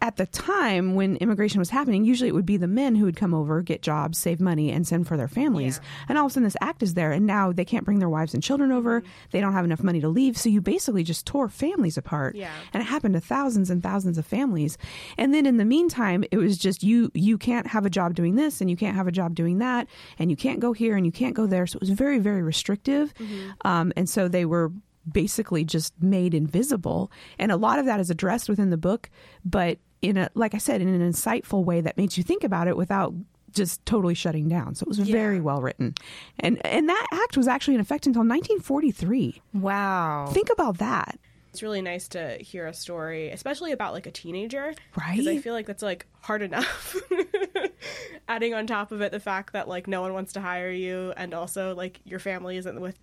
at 0.00 0.16
the 0.16 0.26
time 0.26 0.94
when 0.94 1.16
immigration 1.16 1.58
was 1.58 1.70
happening, 1.70 2.04
usually 2.04 2.28
it 2.28 2.34
would 2.34 2.46
be 2.46 2.56
the 2.56 2.68
men 2.68 2.94
who 2.94 3.04
would 3.04 3.16
come 3.16 3.34
over, 3.34 3.62
get 3.62 3.82
jobs, 3.82 4.18
save 4.18 4.40
money, 4.40 4.70
and 4.70 4.86
send 4.86 5.08
for 5.08 5.16
their 5.16 5.28
families. 5.28 5.80
And 6.08 6.16
all 6.16 6.26
of 6.26 6.30
a 6.30 6.34
sudden, 6.34 6.44
this 6.44 6.56
act 6.60 6.82
is 6.82 6.94
there, 6.94 7.12
and 7.12 7.26
now 7.26 7.52
they 7.52 7.64
can't 7.64 7.84
bring 7.84 7.98
their 7.98 8.08
wives 8.08 8.34
and 8.34 8.42
children 8.42 8.70
over. 8.70 9.02
They 9.32 9.40
don't 9.40 9.52
have 9.52 9.64
enough 9.64 9.82
money 9.82 10.00
to 10.00 10.08
leave, 10.08 10.38
so 10.38 10.48
you 10.48 10.60
basically 10.60 11.02
just 11.02 11.26
tore 11.26 11.48
families 11.48 11.96
apart. 11.96 12.36
Yeah. 12.36 12.52
And 12.72 12.82
it 12.82 12.86
happened 12.86 13.14
to 13.14 13.20
thousands 13.20 13.70
and 13.70 13.82
thousands 13.82 14.18
of 14.18 14.26
families. 14.26 14.78
And 15.16 15.34
then 15.34 15.46
in 15.46 15.56
the 15.56 15.64
meantime, 15.64 16.24
it 16.30 16.36
was 16.36 16.58
just 16.58 16.82
you 16.82 17.10
you 17.14 17.36
can't 17.36 17.66
have 17.66 17.84
a 17.84 17.90
job 17.90 18.14
doing 18.14 18.36
this, 18.36 18.60
and 18.60 18.70
you 18.70 18.76
can't 18.76 18.96
have 18.96 19.08
a 19.08 19.12
job 19.12 19.34
doing 19.34 19.58
that, 19.58 19.88
and 20.18 20.30
you 20.30 20.36
can't 20.36 20.60
go 20.60 20.72
here, 20.72 20.96
and 20.96 21.06
you 21.06 21.12
can't 21.12 21.34
go 21.34 21.46
there. 21.46 21.66
So 21.66 21.76
it 21.76 21.80
was 21.80 21.90
very 21.90 22.18
very 22.18 22.42
restrictive. 22.42 23.12
Um, 23.64 23.92
and 23.96 24.08
so 24.08 24.28
they 24.28 24.44
were 24.44 24.72
basically 25.10 25.64
just 25.64 25.94
made 26.02 26.34
invisible 26.34 27.10
and 27.38 27.50
a 27.50 27.56
lot 27.56 27.78
of 27.78 27.86
that 27.86 28.00
is 28.00 28.10
addressed 28.10 28.48
within 28.48 28.70
the 28.70 28.76
book 28.76 29.08
but 29.44 29.78
in 30.02 30.16
a 30.16 30.28
like 30.34 30.54
i 30.54 30.58
said 30.58 30.80
in 30.80 30.88
an 30.88 31.00
insightful 31.12 31.64
way 31.64 31.80
that 31.80 31.96
makes 31.96 32.16
you 32.16 32.22
think 32.24 32.44
about 32.44 32.68
it 32.68 32.76
without 32.76 33.14
just 33.52 33.84
totally 33.86 34.14
shutting 34.14 34.48
down 34.48 34.74
so 34.74 34.84
it 34.84 34.88
was 34.88 34.98
very 34.98 35.40
well 35.40 35.60
written 35.62 35.94
and 36.38 36.64
and 36.66 36.88
that 36.88 37.06
act 37.12 37.36
was 37.36 37.48
actually 37.48 37.74
in 37.74 37.80
effect 37.80 38.06
until 38.06 38.20
1943 38.20 39.40
Wow. 39.54 40.28
think 40.32 40.50
about 40.52 40.78
that 40.78 41.18
It's 41.50 41.62
really 41.62 41.80
nice 41.82 42.08
to 42.08 42.36
hear 42.38 42.66
a 42.66 42.74
story, 42.74 43.30
especially 43.30 43.72
about 43.72 43.94
like 43.94 44.06
a 44.06 44.10
teenager, 44.12 44.74
Right. 44.96 45.16
Because 45.16 45.26
I 45.28 45.38
feel 45.38 45.54
like 45.54 45.66
that's 45.66 45.82
like 45.82 46.06
hard 46.20 46.42
enough. 46.42 46.94
Adding 48.28 48.54
on 48.54 48.66
top 48.66 48.92
of 48.92 49.00
it 49.00 49.12
the 49.12 49.20
fact 49.20 49.52
that 49.54 49.68
like 49.68 49.86
no 49.88 50.00
one 50.02 50.12
wants 50.12 50.32
to 50.34 50.40
hire 50.40 50.70
you, 50.70 51.12
and 51.16 51.32
also 51.34 51.74
like 51.74 52.00
your 52.04 52.18
family 52.20 52.56
isn't 52.56 52.80
with. 52.80 52.96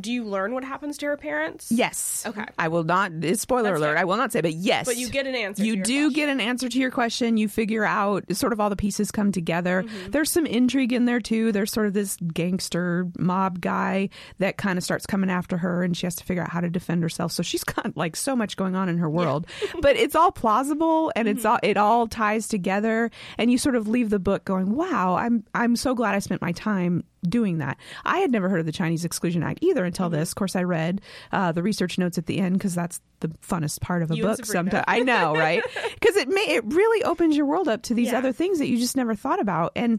Do 0.00 0.10
you 0.10 0.24
learn 0.24 0.54
what 0.54 0.64
happens 0.64 0.96
to 0.96 1.04
her 1.06 1.18
parents? 1.18 1.70
yes 1.70 2.24
Okay. 2.26 2.46
i 2.58 2.68
will 2.68 2.84
not 2.84 3.12
it's 3.20 3.42
spoiler 3.42 3.64
That's 3.72 3.80
alert 3.80 3.88
fair. 3.96 3.98
i 3.98 4.04
will 4.04 4.16
not 4.16 4.32
say 4.32 4.40
but 4.40 4.54
yes 4.54 4.86
But 4.86 4.96
you 4.96 5.10
get 5.10 5.26
an 5.26 5.34
answer. 5.34 5.62
you 5.62 5.76
do 5.76 6.06
question. 6.06 6.12
get 6.14 6.28
an 6.30 6.40
answer 6.40 6.70
to 6.70 6.78
your 6.78 6.90
question. 6.90 7.36
You 7.36 7.48
figure 7.48 7.84
out 7.84 8.24
sort 8.34 8.54
of 8.54 8.60
all 8.60 8.70
the 8.70 8.76
pieces 8.76 9.10
come 9.10 9.30
together. 9.30 9.82
Mm-hmm. 9.82 10.10
There's 10.12 10.30
some 10.30 10.46
intrigue 10.46 10.94
in 10.94 11.04
there 11.04 11.20
too. 11.20 11.52
There's 11.52 11.70
sort 11.70 11.86
of 11.86 11.92
this 11.92 12.16
gangster 12.32 13.08
mob 13.18 13.60
guy 13.60 14.08
that 14.38 14.56
kind 14.56 14.78
of 14.78 14.84
starts 14.84 15.04
coming 15.04 15.28
after 15.28 15.58
her, 15.58 15.82
and 15.82 15.94
she 15.94 16.06
has 16.06 16.16
to 16.16 16.24
figure 16.24 16.42
out 16.42 16.48
how 16.50 16.60
to 16.62 16.70
defend 16.70 17.02
herself. 17.02 17.32
So 17.32 17.42
she's 17.42 17.64
got 17.74 17.94
like 17.94 18.16
so 18.16 18.34
much 18.34 18.56
going 18.56 18.74
on 18.74 18.88
in 18.88 18.96
her 18.96 19.10
world, 19.10 19.46
but 19.82 19.96
it's 19.96 20.14
all 20.14 20.32
plausible 20.32 21.12
and 21.14 21.28
it's 21.28 21.40
Mm-hmm. 21.40 21.46
all 21.46 21.58
it 21.62 21.76
all 21.76 22.06
ties 22.08 22.48
together. 22.48 23.10
And 23.36 23.50
you 23.50 23.58
sort 23.58 23.76
of 23.76 23.86
leave 23.86 24.08
the 24.08 24.17
book 24.20 24.44
going, 24.44 24.74
"Wow, 24.74 25.16
I'm 25.16 25.44
I'm 25.54 25.76
so 25.76 25.94
glad 25.94 26.14
I 26.14 26.18
spent 26.20 26.40
my 26.42 26.52
time." 26.52 27.04
Doing 27.28 27.58
that, 27.58 27.78
I 28.04 28.18
had 28.18 28.30
never 28.30 28.48
heard 28.48 28.60
of 28.60 28.66
the 28.66 28.70
Chinese 28.70 29.04
Exclusion 29.04 29.42
Act 29.42 29.58
either 29.60 29.84
until 29.84 30.06
Mm-hmm. 30.06 30.20
this. 30.20 30.30
Of 30.30 30.36
course, 30.36 30.54
I 30.54 30.62
read 30.62 31.00
uh, 31.32 31.50
the 31.50 31.64
research 31.64 31.98
notes 31.98 32.16
at 32.16 32.26
the 32.26 32.38
end 32.38 32.54
because 32.56 32.76
that's 32.76 33.00
the 33.18 33.26
funnest 33.44 33.80
part 33.80 34.02
of 34.04 34.12
a 34.12 34.16
You 34.16 34.22
book. 34.22 34.46
Sometimes 34.46 34.84
I 34.86 35.00
know, 35.00 35.34
right? 35.34 35.60
Because 35.94 36.14
it 36.14 36.28
may 36.28 36.46
it 36.48 36.64
really 36.66 37.02
opens 37.02 37.36
your 37.36 37.44
world 37.46 37.66
up 37.66 37.82
to 37.82 37.94
these 37.94 38.12
Yeah. 38.12 38.18
other 38.18 38.30
things 38.32 38.60
that 38.60 38.68
you 38.68 38.78
just 38.78 38.96
never 38.96 39.16
thought 39.16 39.40
about. 39.40 39.72
And 39.74 39.98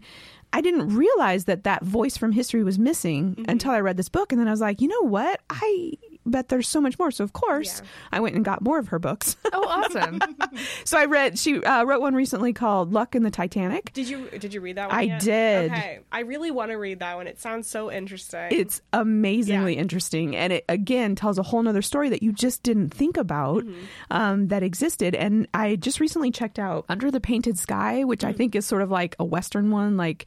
I 0.54 0.62
didn't 0.62 0.96
realize 0.96 1.44
that 1.46 1.66
that 1.66 1.84
voice 1.84 2.16
from 2.16 2.32
history 2.32 2.64
was 2.64 2.80
missing 2.80 3.36
Mm-hmm. 3.36 3.50
until 3.50 3.72
I 3.72 3.82
read 3.82 3.98
this 3.98 4.08
book. 4.10 4.32
And 4.32 4.40
then 4.40 4.48
I 4.48 4.52
was 4.52 4.62
like, 4.62 4.80
you 4.80 4.88
know 4.88 5.02
what? 5.02 5.42
I 5.50 5.92
bet 6.30 6.50
there's 6.50 6.68
so 6.68 6.80
much 6.82 6.98
more. 7.00 7.12
So 7.12 7.24
of 7.24 7.34
course, 7.34 7.82
Yeah. 7.82 7.88
I 8.14 8.20
went 8.20 8.36
and 8.36 8.46
got 8.46 8.62
more 8.62 8.80
of 8.80 8.90
her 8.90 9.00
books. 9.00 9.36
Oh, 9.52 9.64
awesome. 9.68 10.20
so 10.86 10.98
I 10.98 11.06
read. 11.06 11.38
She 11.40 11.62
uh, 11.64 11.84
wrote 11.84 12.02
one 12.02 12.14
recently 12.14 12.54
called 12.54 12.94
"Luck 12.94 13.16
in 13.16 13.24
the 13.24 13.32
Titanic." 13.32 13.92
Did 13.94 14.08
you 14.08 14.30
did 14.38 14.54
you 14.54 14.62
read 14.62 14.78
that 14.78 14.90
one? 14.90 14.98
I 14.98 15.02
yet? 15.04 15.22
did. 15.22 15.72
Okay, 15.72 16.00
I 16.12 16.20
really 16.22 16.52
want 16.52 16.70
to 16.72 16.76
read 16.76 17.00
that 17.00 17.16
one. 17.18 17.28
It 17.28 17.40
sounds 17.40 17.68
so 17.68 17.92
interesting. 17.92 18.48
It's 18.52 18.82
amazingly 18.94 19.74
Yeah. 19.76 19.82
interesting, 19.82 20.36
and 20.36 20.54
it 20.54 20.66
again 20.70 21.16
tells 21.16 21.38
a 21.40 21.44
whole 21.44 21.62
nother 21.64 21.82
story 21.82 22.10
that 22.10 22.22
you 22.24 22.32
just 22.32 22.64
didn't 22.64 22.90
think 22.94 23.18
about 23.18 23.64
Mm-hmm. 23.66 23.80
um, 24.12 24.48
that 24.50 24.62
existed. 24.64 25.16
And 25.16 25.48
I 25.54 25.76
just 25.76 26.00
recently 26.00 26.30
checked 26.32 26.60
out 26.60 26.86
Under 26.90 27.10
the 27.12 27.20
Painted 27.20 27.58
Sky, 27.58 28.04
which 28.04 28.22
Mm. 28.22 28.28
I 28.30 28.34
think 28.34 28.56
is 28.56 28.66
sort 28.66 28.82
of 28.84 28.92
like 28.92 29.16
a 29.20 29.26
Western 29.26 29.72
one. 29.72 29.98
Like 29.98 30.26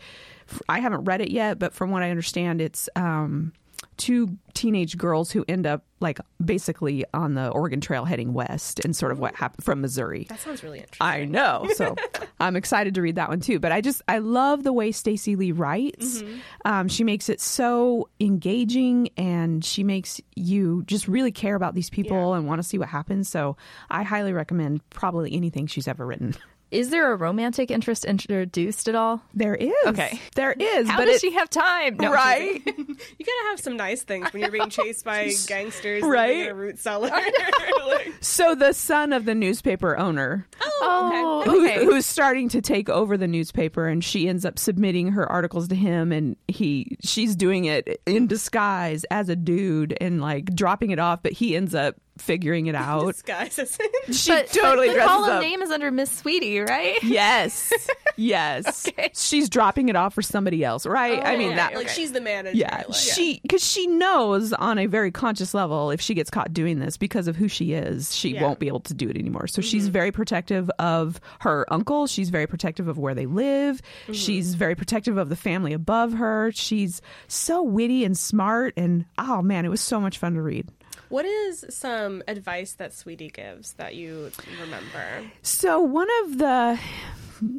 f- 0.50 0.60
I 0.68 0.80
haven't 0.80 1.04
read 1.04 1.20
it 1.20 1.30
yet, 1.30 1.58
but 1.58 1.72
from 1.74 1.90
what 1.90 2.02
I 2.02 2.10
understand, 2.10 2.60
it's 2.60 2.88
um, 2.96 3.52
two 3.96 4.36
teenage 4.54 4.96
girls 4.98 5.30
who 5.30 5.44
end 5.48 5.66
up 5.66 5.84
like 6.00 6.18
basically 6.44 7.04
on 7.14 7.34
the 7.34 7.48
Oregon 7.48 7.80
Trail 7.80 8.04
heading 8.04 8.32
west, 8.32 8.84
and 8.84 8.94
sort 8.94 9.12
of 9.12 9.18
what 9.18 9.34
happened 9.34 9.64
from 9.64 9.80
Missouri. 9.80 10.26
that 10.28 10.40
sounds 10.40 10.62
really 10.64 10.78
interesting. 10.78 11.06
I 11.06 11.24
know. 11.24 11.68
So 11.74 11.94
I'm 12.40 12.56
excited 12.56 12.94
to 12.96 13.02
read 13.02 13.16
that 13.16 13.28
one 13.28 13.40
too. 13.40 13.60
But 13.60 13.72
I 13.72 13.80
just 13.80 14.02
I 14.08 14.18
love 14.18 14.64
the 14.64 14.72
way 14.72 14.92
Stacey 14.92 15.36
Lee 15.36 15.52
writes. 15.52 16.22
Um, 16.64 16.88
she 16.88 17.04
makes 17.04 17.28
it 17.28 17.40
so 17.40 18.08
engaging, 18.20 19.10
and 19.16 19.64
she 19.64 19.84
makes 19.84 20.20
you 20.34 20.82
just 20.86 21.06
really 21.08 21.32
care 21.32 21.54
about 21.54 21.74
these 21.74 21.90
people 21.90 22.34
and 22.34 22.46
want 22.46 22.58
to 22.60 22.68
see 22.68 22.78
what 22.78 22.88
happens. 22.88 23.28
So 23.28 23.56
I 23.90 24.02
highly 24.02 24.32
recommend 24.32 24.88
probably 24.90 25.32
anything 25.34 25.66
she's 25.66 25.86
ever 25.88 26.04
written. 26.04 26.34
Is 26.72 26.88
there 26.88 27.12
a 27.12 27.16
romantic 27.16 27.70
interest 27.70 28.04
introduced 28.06 28.88
at 28.88 28.94
all? 28.94 29.22
There 29.34 29.54
is. 29.54 29.72
Okay. 29.86 30.18
There 30.34 30.52
is. 30.52 30.88
How 30.88 30.96
but 30.96 31.04
does 31.04 31.16
it- 31.16 31.20
she 31.20 31.32
have 31.32 31.50
time? 31.50 31.96
No, 31.98 32.10
right. 32.10 32.62
You 33.18 33.26
gotta 33.26 33.48
have 33.50 33.60
some 33.60 33.76
nice 33.76 34.02
things 34.02 34.32
when 34.32 34.42
you're 34.42 34.50
being 34.50 34.70
chased 34.70 35.04
by 35.04 35.32
gangsters 35.46 36.02
Right? 36.02 36.36
living 36.38 36.50
a 36.50 36.54
root 36.54 36.78
cellar. 36.78 37.10
Like, 37.10 38.14
so 38.20 38.54
the 38.54 38.72
son 38.72 39.12
of 39.12 39.24
the 39.24 39.34
newspaper 39.34 39.96
owner 39.98 40.46
oh, 40.60 41.42
oh, 41.44 41.50
who, 41.50 41.64
okay. 41.66 41.84
who's 41.84 42.06
starting 42.06 42.48
to 42.50 42.60
take 42.62 42.88
over 42.88 43.16
the 43.16 43.26
newspaper 43.28 43.86
and 43.88 44.02
she 44.04 44.28
ends 44.28 44.44
up 44.44 44.58
submitting 44.58 45.12
her 45.12 45.30
articles 45.30 45.68
to 45.68 45.74
him 45.74 46.12
and 46.12 46.36
he 46.48 46.96
she's 47.02 47.34
doing 47.36 47.64
it 47.64 48.00
in 48.06 48.26
disguise 48.26 49.04
as 49.10 49.28
a 49.28 49.36
dude 49.36 49.96
and 50.00 50.20
like 50.20 50.54
dropping 50.54 50.90
it 50.90 50.98
off 50.98 51.22
but 51.22 51.32
he 51.32 51.56
ends 51.56 51.74
up 51.74 51.96
figuring 52.22 52.66
it 52.66 52.74
out. 52.76 53.06
Disguises. 53.08 53.78
She 54.10 54.30
But, 54.30 54.48
totally 54.48 54.88
but 54.88 54.92
the 54.92 54.98
dresses 54.98 55.10
column 55.10 55.30
up. 55.30 55.42
name 55.42 55.62
is 55.62 55.70
under 55.70 55.90
Miss 55.92 56.10
Sweetie, 56.10 56.58
right? 56.58 57.00
Yes, 57.04 57.72
yes. 58.16 58.88
okay. 58.88 59.10
She's 59.14 59.48
dropping 59.48 59.88
it 59.88 59.94
off 59.96 60.12
for 60.12 60.22
somebody 60.22 60.64
else, 60.64 60.84
right? 60.86 61.24
I 61.24 61.36
mean 61.36 61.52
oh, 61.52 61.56
that. 61.56 61.74
like 61.76 61.88
she's 61.88 62.10
the 62.12 62.20
manager. 62.20 62.56
Yeah, 62.56 62.82
like- 62.88 62.94
she 62.96 63.38
because 63.42 63.64
she 63.64 63.86
knows 63.86 64.52
on 64.52 64.78
a 64.78 64.86
very 64.86 65.12
conscious 65.12 65.54
level 65.54 65.90
if 65.92 66.00
she 66.00 66.14
gets 66.14 66.30
caught 66.30 66.52
doing 66.52 66.80
this 66.80 66.96
because 66.96 67.28
of 67.28 67.36
who 67.36 67.46
she 67.48 67.72
is, 67.74 68.14
she 68.14 68.30
Yeah. 68.30 68.42
won't 68.42 68.58
be 68.58 68.66
able 68.66 68.80
to 68.80 68.94
do 68.94 69.08
it 69.08 69.16
anymore. 69.16 69.46
So 69.46 69.62
she's 69.62 69.84
mm-hmm. 69.84 69.92
very 69.92 70.12
protective 70.12 70.68
of 70.80 71.20
her 71.40 71.64
uncle. 71.72 72.06
She's 72.08 72.30
very 72.30 72.46
protective 72.48 72.88
of 72.88 72.98
where 72.98 73.14
they 73.14 73.26
live. 73.26 73.80
Mm-hmm. 74.02 74.12
She's 74.14 74.54
very 74.54 74.74
protective 74.74 75.16
of 75.16 75.28
the 75.28 75.36
family 75.36 75.72
above 75.72 76.12
her. 76.14 76.50
She's 76.54 77.00
so 77.28 77.62
witty 77.62 78.04
and 78.04 78.18
smart, 78.18 78.74
and 78.76 79.04
oh 79.18 79.42
man, 79.42 79.64
it 79.64 79.68
was 79.68 79.80
so 79.80 80.00
much 80.00 80.18
fun 80.18 80.34
to 80.34 80.42
read. 80.42 80.68
What 81.12 81.26
is 81.26 81.66
some 81.68 82.22
advice 82.26 82.72
that 82.72 82.94
Sweetie 82.94 83.28
gives 83.28 83.74
that 83.74 83.94
you 83.94 84.30
remember? 84.58 85.30
So 85.42 85.78
one 85.78 86.08
of 86.22 86.38
the 86.38 86.80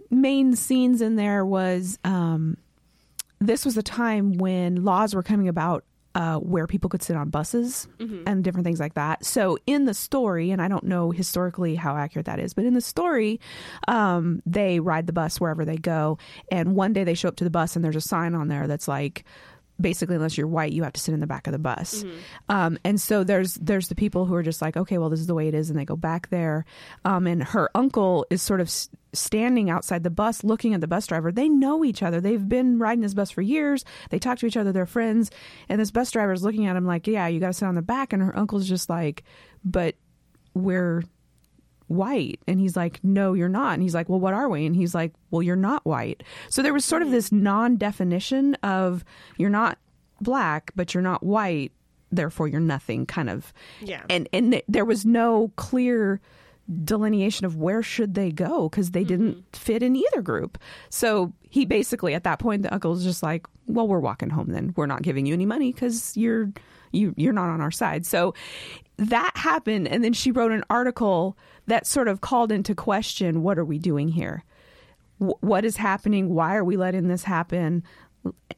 main 0.10 0.55
scenes 0.55 1.03
in 1.03 1.17
there 1.17 1.45
was 1.45 2.00
um, 2.03 2.57
this 3.39 3.63
was 3.63 3.77
a 3.77 3.83
time 3.83 4.39
when 4.39 4.83
laws 4.83 5.13
were 5.13 5.22
coming 5.22 5.48
about 5.48 5.86
uh, 6.15 6.38
where 6.38 6.65
people 6.65 6.89
could 6.89 7.03
sit 7.03 7.15
on 7.15 7.29
buses 7.29 7.88
and 8.25 8.43
different 8.43 8.65
things 8.65 8.79
like 8.79 8.95
that. 8.95 9.24
So 9.24 9.60
in 9.67 9.86
the 9.86 9.93
story, 9.93 10.50
and 10.50 10.60
I 10.60 10.67
don't 10.67 10.86
know 10.86 11.12
historically 11.12 11.75
how 11.75 11.95
accurate 11.95 12.25
that 12.25 12.39
is, 12.39 12.55
but 12.55 12.65
in 12.65 12.74
the 12.74 12.81
story, 12.81 13.39
um, 13.88 14.41
they 14.48 14.79
ride 14.79 15.05
the 15.05 15.13
bus 15.13 15.39
wherever 15.39 15.63
they 15.63 15.77
go, 15.77 16.17
and 16.51 16.75
one 16.75 16.91
day 16.91 17.03
they 17.03 17.13
show 17.13 17.29
up 17.29 17.36
to 17.36 17.43
the 17.43 17.51
bus 17.51 17.75
and 17.75 17.86
there's 17.86 17.95
a 17.95 18.01
sign 18.01 18.33
on 18.33 18.48
there 18.48 18.65
that's 18.65 18.88
like 18.88 19.25
basically 19.82 20.15
unless 20.15 20.38
you're 20.38 20.48
white 20.48 20.72
you 20.72 20.84
have 20.84 20.94
to 20.94 21.00
sit 21.01 21.13
in 21.13 21.20
the 21.20 21.27
back 21.27 21.48
of 21.48 21.53
the 21.53 21.60
bus. 21.60 22.03
Um, 22.50 22.77
and 22.84 23.01
so 23.01 23.24
there's 23.24 23.56
there's 23.56 23.88
the 23.88 23.96
people 23.96 24.25
who 24.25 24.36
are 24.36 24.44
just 24.44 24.62
like 24.62 24.77
okay 24.77 24.98
well 24.98 25.10
this 25.10 25.20
is 25.20 25.27
the 25.27 25.34
way 25.34 25.48
it 25.48 25.53
is 25.53 25.70
and 25.70 25.77
they 25.80 25.86
go 25.86 25.96
back 25.96 26.30
there. 26.30 26.65
Um, 27.06 27.27
and 27.27 27.44
her 27.44 27.70
uncle 27.75 28.25
is 28.30 28.42
sort 28.42 28.62
of 28.62 28.68
s- 28.68 28.89
standing 29.13 29.70
outside 29.70 30.03
the 30.03 30.10
bus 30.10 30.44
looking 30.44 30.74
at 30.74 30.82
the 30.82 30.88
bus 30.88 31.06
driver. 31.08 31.32
They 31.32 31.50
know 31.50 31.84
each 31.84 32.01
other. 32.03 32.22
They've 32.22 32.48
been 32.48 32.80
riding 32.80 33.01
this 33.01 33.13
bus 33.13 33.32
for 33.32 33.42
years. 33.42 33.84
They 34.10 34.20
talk 34.20 34.38
to 34.39 34.46
each 34.46 34.58
other. 34.58 34.72
They're 34.72 34.86
friends. 34.86 35.30
And 35.70 35.80
this 35.82 35.92
bus 35.92 36.12
driver 36.12 36.34
is 36.34 36.44
looking 36.44 36.65
at 36.68 36.75
him 36.75 36.86
like 36.86 37.08
yeah 37.08 37.27
you 37.27 37.39
got 37.39 37.48
to 37.48 37.53
sit 37.53 37.65
on 37.65 37.75
the 37.75 37.82
back. 37.82 38.13
And 38.13 38.22
her 38.22 38.38
uncle's 38.38 38.68
just 38.70 38.89
like 38.89 39.24
but 39.65 39.96
we're 40.53 41.03
white. 41.94 42.40
And 42.48 42.60
he's 42.60 42.76
like 42.76 43.00
no 43.04 43.34
you're 43.34 43.50
not. 43.50 43.74
And 43.74 43.84
he's 43.84 43.94
like 43.94 44.10
well 44.10 44.20
what 44.20 44.34
are 44.34 44.50
we? 44.50 44.66
And 44.66 44.76
he's 44.76 44.94
like 44.96 45.14
well 45.32 45.42
you're 45.42 45.56
not 45.56 45.86
white. 45.86 46.24
So 46.50 46.62
there 46.62 46.74
was 46.74 46.86
sort 46.86 47.02
of 47.02 47.10
hmm. 47.10 47.14
this 47.14 47.32
non-definition 47.32 48.56
of 48.56 49.04
you're 49.38 49.50
not 49.50 49.78
black 50.22 50.72
but 50.76 50.94
you're 50.94 51.04
not 51.04 51.24
white 51.24 51.72
therefore 52.12 52.48
you're 52.48 52.60
nothing 52.60 53.06
kind 53.06 53.30
of. 53.30 53.54
Yeah. 53.82 54.04
and 54.10 54.30
and 54.34 54.52
th- 54.52 54.66
there 54.68 54.86
was 54.86 55.06
no 55.06 55.52
clear 55.56 56.22
delineation 56.84 57.46
of 57.46 57.58
where 57.58 57.84
should 57.84 58.13
they 58.13 58.32
go 58.32 58.70
because 58.70 58.91
they 58.91 59.03
didn't 59.03 59.32
mm-hmm. 59.32 59.41
fit 59.51 59.84
in 59.84 59.96
either 59.96 60.22
group. 60.22 60.58
So 60.89 61.34
he 61.50 61.65
basically 61.65 62.13
at 62.13 62.24
that 62.24 62.39
point 62.39 62.63
the 62.63 62.74
uncle's 62.74 63.03
just 63.03 63.22
like 63.22 63.46
well 63.67 63.88
we're 63.88 64.00
walking 64.00 64.29
home 64.29 64.51
then. 64.51 64.74
We're 64.75 64.86
not 64.86 65.01
giving 65.01 65.25
you 65.25 65.34
any 65.34 65.46
money 65.46 65.74
because 65.74 66.15
you're 66.15 66.51
you 66.91 67.13
you're 67.17 67.34
not 67.34 67.50
on 67.50 67.62
our 67.62 67.72
side. 67.72 68.05
So 68.05 68.34
that 68.98 69.32
happened 69.36 69.88
and 69.88 70.03
then 70.03 70.13
she 70.13 70.32
wrote 70.32 70.51
an 70.51 70.63
article 70.70 71.38
that 71.67 71.86
sort 71.86 72.08
of 72.08 72.22
called 72.22 72.51
into 72.51 72.75
question 72.75 73.43
what 73.43 73.60
are 73.60 73.65
we 73.65 73.77
doing 73.77 74.08
here? 74.08 74.43
Wh- 75.17 75.41
what 75.43 75.65
is 75.65 75.77
happening? 75.77 76.34
Why 76.34 76.55
are 76.55 76.63
we 76.63 76.77
letting 76.77 77.08
this 77.08 77.24
happen? 77.24 77.84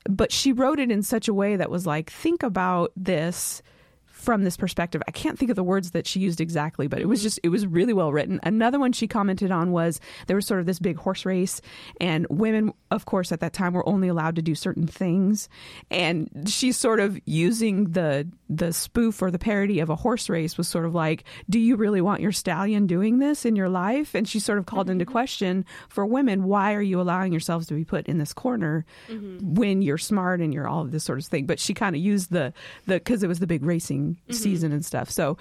But 0.07 0.31
she 0.31 0.53
wrote 0.53 0.79
it 0.79 0.91
in 0.91 1.01
such 1.01 1.27
a 1.27 1.33
way 1.33 1.55
that 1.55 1.71
was 1.71 1.87
like 1.87 2.11
think 2.11 2.43
about 2.43 2.91
this 2.95 3.63
from 4.25 4.43
this 4.43 4.57
perspective 4.57 5.01
i 5.07 5.11
can't 5.11 5.37
think 5.37 5.49
of 5.49 5.55
the 5.55 5.63
words 5.63 5.91
that 5.91 6.07
she 6.07 6.19
used 6.19 6.41
exactly 6.41 6.87
but 6.87 6.99
it 6.99 7.07
was 7.07 7.21
just 7.21 7.39
it 7.43 7.49
was 7.49 7.67
really 7.67 7.93
well 7.93 8.11
written. 8.11 8.39
Another 8.43 8.79
one 8.79 8.91
she 8.91 9.07
commented 9.07 9.51
on 9.51 9.71
was 9.71 9.99
there 10.27 10.35
was 10.35 10.47
sort 10.47 10.59
of 10.59 10.65
this 10.65 10.79
big 10.79 10.97
horse 10.97 11.25
race 11.25 11.61
and 11.99 12.25
women 12.29 12.73
of 12.89 13.05
course 13.05 13.31
at 13.31 13.39
that 13.41 13.53
time 13.53 13.73
were 13.73 13.87
only 13.87 14.07
allowed 14.07 14.35
to 14.35 14.41
do 14.41 14.55
certain 14.55 14.87
things. 14.87 15.49
And 15.91 16.29
she's 16.47 16.77
sort 16.77 16.99
of 16.99 17.19
using 17.25 17.91
the 17.91 18.27
the 18.49 18.73
spoof 18.73 19.21
or 19.21 19.31
the 19.31 19.39
parody 19.39 19.79
of 19.79 19.89
a 19.89 19.95
horse 19.95 20.29
race 20.29 20.57
was 20.57 20.67
sort 20.67 20.85
of 20.85 20.95
like 20.95 21.23
do 21.49 21.59
you 21.59 21.75
really 21.75 22.01
want 22.01 22.21
your 22.21 22.31
stallion 22.31 22.87
doing 22.87 23.19
this 23.19 23.45
in 23.45 23.55
your 23.55 23.69
life? 23.69 24.15
And 24.15 24.27
she 24.27 24.39
sort 24.39 24.57
of 24.57 24.65
called 24.65 24.89
into 24.89 25.05
mm-hmm. 25.05 25.11
question 25.11 25.65
for 25.89 26.05
women 26.05 26.45
why 26.45 26.73
are 26.73 26.81
you 26.81 26.99
allowing 26.99 27.31
yourselves 27.31 27.67
to 27.67 27.73
be 27.73 27.85
put 27.85 28.07
in 28.07 28.17
this 28.17 28.33
corner 28.33 28.85
mm-hmm. 29.07 29.55
when 29.55 29.81
you're 29.81 29.97
smart 29.97 30.41
and 30.41 30.53
you're 30.53 30.67
all 30.67 30.81
of 30.81 30.91
this 30.91 31.03
sort 31.03 31.19
of 31.19 31.25
thing? 31.25 31.45
But 31.45 31.59
she 31.59 31.73
kind 31.73 31.95
of 31.95 32.01
used 32.01 32.31
the 32.31 32.53
the 32.85 32.95
because 32.95 33.21
it 33.21 33.27
was 33.27 33.39
the 33.39 33.47
big 33.47 33.63
racing 33.63 34.14
Mm-hmm. 34.15 34.33
season 34.33 34.71
and 34.71 34.85
stuff 34.85 35.09
so 35.09 35.37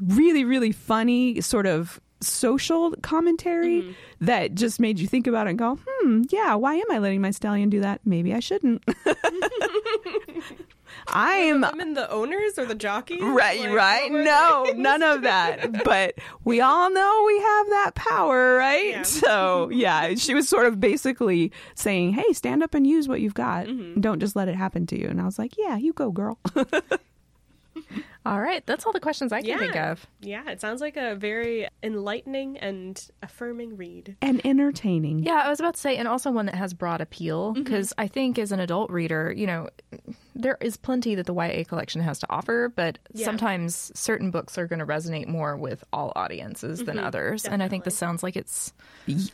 really 0.00 0.44
really 0.44 0.72
funny 0.72 1.40
sort 1.40 1.66
of 1.66 2.00
social 2.20 2.92
commentary 3.02 3.82
mm-hmm. 3.82 3.92
that 4.24 4.54
just 4.54 4.80
made 4.80 4.98
you 4.98 5.06
think 5.06 5.26
about 5.26 5.46
it 5.46 5.50
and 5.50 5.58
go 5.58 5.78
hmm 5.86 6.22
yeah 6.30 6.54
why 6.54 6.74
am 6.74 6.90
i 6.90 6.98
letting 6.98 7.20
my 7.20 7.30
stallion 7.30 7.68
do 7.68 7.80
that 7.80 8.00
maybe 8.04 8.34
i 8.34 8.40
shouldn't 8.40 8.82
i 11.08 11.36
am 11.36 11.60
Women, 11.60 11.94
the 11.94 12.10
owners 12.10 12.58
or 12.58 12.66
the 12.66 12.74
jockeys? 12.74 13.22
Right, 13.22 13.60
Like, 13.60 13.70
right. 13.70 14.12
No, 14.12 14.66
none 14.76 15.02
of 15.02 15.22
that. 15.22 15.84
But 15.84 16.14
we 16.44 16.60
all 16.60 16.90
know 16.90 17.24
we 17.26 17.38
have 17.38 17.66
that 17.68 17.92
power, 17.94 18.56
right? 18.56 18.90
Yeah. 18.90 19.02
So, 19.02 19.68
yeah, 19.70 20.14
she 20.14 20.34
was 20.34 20.48
sort 20.48 20.66
of 20.66 20.80
basically 20.80 21.52
saying, 21.74 22.12
hey, 22.12 22.32
stand 22.32 22.62
up 22.62 22.74
and 22.74 22.86
use 22.86 23.08
what 23.08 23.20
you've 23.20 23.34
got. 23.34 23.66
Mm-hmm. 23.66 24.00
Don't 24.00 24.20
just 24.20 24.36
let 24.36 24.48
it 24.48 24.54
happen 24.54 24.86
to 24.86 24.98
you. 24.98 25.08
And 25.08 25.20
I 25.20 25.24
was 25.24 25.38
like, 25.38 25.56
yeah, 25.58 25.76
you 25.76 25.92
go, 25.92 26.10
girl. 26.10 26.38
All 28.26 28.40
right, 28.40 28.64
that's 28.66 28.84
all 28.84 28.92
the 28.92 28.98
questions 29.00 29.32
I 29.32 29.40
can 29.40 29.50
Yeah. 29.50 29.58
think 29.58 29.76
of. 29.76 30.06
Yeah, 30.20 30.50
it 30.50 30.60
sounds 30.60 30.80
like 30.80 30.96
a 30.96 31.14
very 31.14 31.68
enlightening 31.82 32.56
and 32.58 33.00
affirming 33.22 33.76
read. 33.76 34.16
and 34.20 34.44
entertaining. 34.44 35.20
Yeah, 35.20 35.42
I 35.44 35.48
was 35.48 35.60
about 35.60 35.74
to 35.74 35.80
say, 35.80 35.96
and 35.96 36.08
also 36.08 36.30
one 36.32 36.46
that 36.46 36.56
has 36.56 36.74
broad 36.74 37.00
appeal 37.00 37.52
Mm-hmm. 37.52 37.62
because 37.62 37.92
I 37.98 38.08
think 38.08 38.38
as 38.38 38.50
an 38.52 38.58
adult 38.60 38.90
reader, 38.90 39.32
you 39.36 39.46
know, 39.46 39.68
there 40.36 40.58
is 40.60 40.76
plenty 40.76 41.14
that 41.14 41.26
the 41.26 41.34
YA 41.34 41.64
collection 41.64 42.00
has 42.02 42.18
to 42.20 42.26
offer, 42.30 42.72
but 42.74 42.98
Yeah. 43.12 43.24
sometimes 43.24 43.90
certain 43.98 44.30
books 44.30 44.58
are 44.58 44.66
going 44.66 44.78
to 44.80 44.86
resonate 44.86 45.26
more 45.26 45.56
with 45.56 45.82
all 45.92 46.12
audiences 46.14 46.84
than 46.84 46.96
Mm-hmm. 46.96 47.06
others. 47.06 47.44
And 47.44 47.62
I 47.62 47.68
think 47.68 47.84
this 47.84 47.96
sounds 47.96 48.22
like 48.22 48.36
it's 48.36 48.72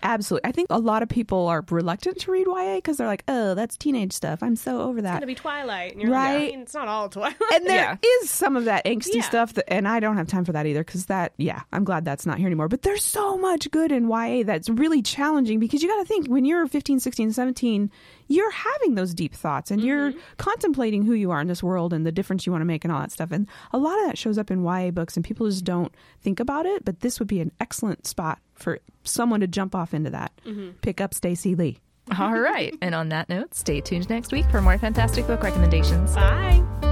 Absolutely. 0.02 0.48
I 0.48 0.52
think 0.52 0.66
a 0.70 0.78
lot 0.78 1.02
of 1.02 1.08
people 1.08 1.46
are 1.48 1.64
reluctant 1.70 2.18
to 2.20 2.30
read 2.30 2.46
YA 2.46 2.76
because 2.76 2.96
they're 2.98 3.06
like, 3.06 3.24
oh, 3.28 3.54
that's 3.54 3.76
teenage 3.76 4.12
stuff. 4.12 4.42
I'm 4.42 4.56
so 4.56 4.82
over 4.82 5.00
that. 5.02 5.14
It's 5.14 5.20
Gonna 5.20 5.26
be 5.26 5.34
Twilight, 5.34 5.92
and 5.92 6.02
you're 6.02 6.10
Right. 6.10 6.34
like, 6.34 6.48
I 6.48 6.50
mean, 6.52 6.60
it's 6.60 6.74
not 6.74 6.88
all 6.88 7.08
Twilight. 7.08 7.36
and 7.54 7.66
there 7.66 7.92
is 8.02 8.08
Yeah. 8.22 8.26
some 8.26 8.56
of 8.56 8.66
that 8.66 8.84
angsty 8.84 9.14
Yeah. 9.16 9.22
stuff 9.22 9.54
that, 9.54 9.72
and 9.72 9.88
I 9.88 10.00
don't 10.00 10.16
have 10.16 10.26
time 10.28 10.44
for 10.44 10.52
that 10.52 10.66
either 10.66 10.84
because 10.84 11.06
that, 11.06 11.32
yeah, 11.38 11.62
I'm 11.72 11.84
glad 11.84 12.04
that's 12.04 12.26
not 12.26 12.38
here 12.38 12.46
anymore. 12.46 12.68
But 12.68 12.82
there's 12.82 13.04
so 13.04 13.38
much 13.38 13.70
good 13.70 13.90
in 13.92 14.08
YA 14.08 14.42
that's 14.44 14.68
really 14.68 15.02
challenging 15.02 15.58
because 15.58 15.82
you 15.82 15.88
got 15.88 16.00
to 16.00 16.04
think 16.04 16.26
when 16.28 16.44
you're 16.44 16.66
15, 16.66 17.00
16, 17.00 17.32
17, 17.32 17.90
you're 18.32 18.50
having 18.50 18.94
those 18.94 19.14
deep 19.14 19.34
thoughts 19.34 19.70
and 19.70 19.80
you're 19.80 20.10
mm-hmm. 20.10 20.20
contemplating 20.38 21.02
who 21.02 21.12
you 21.12 21.30
are 21.30 21.40
in 21.40 21.48
this 21.48 21.62
world 21.62 21.92
and 21.92 22.06
the 22.06 22.12
difference 22.12 22.46
you 22.46 22.52
want 22.52 22.62
to 22.62 22.66
make 22.66 22.84
and 22.84 22.92
all 22.92 23.00
that 23.00 23.12
stuff. 23.12 23.30
And 23.30 23.46
a 23.72 23.78
lot 23.78 23.98
of 24.00 24.06
that 24.06 24.18
shows 24.18 24.38
up 24.38 24.50
in 24.50 24.64
YA 24.64 24.90
books 24.90 25.16
and 25.16 25.24
people 25.24 25.48
just 25.48 25.64
don't 25.64 25.92
think 26.20 26.40
about 26.40 26.66
it. 26.66 26.84
But 26.84 27.00
this 27.00 27.18
would 27.18 27.28
be 27.28 27.40
an 27.40 27.52
excellent 27.60 28.06
spot 28.06 28.38
for 28.54 28.80
someone 29.04 29.40
to 29.40 29.46
jump 29.46 29.74
off 29.74 29.94
into 29.94 30.10
that. 30.10 30.32
Mm-hmm. 30.46 30.70
Pick 30.80 31.00
up 31.00 31.14
Stacey 31.14 31.54
Lee. 31.54 31.78
all 32.18 32.38
right. 32.38 32.74
and 32.80 32.94
on 32.94 33.10
that 33.10 33.28
note, 33.28 33.54
stay 33.54 33.80
tuned 33.80 34.08
next 34.08 34.32
week 34.32 34.46
for 34.50 34.60
more 34.60 34.78
fantastic 34.78 35.26
book 35.26 35.42
recommendations. 35.42 36.14
Bye. 36.14 36.91